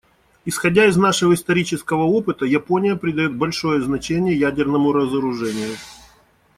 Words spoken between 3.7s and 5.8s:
значение ядерному разоружению.